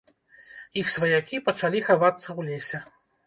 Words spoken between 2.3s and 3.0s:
лесе.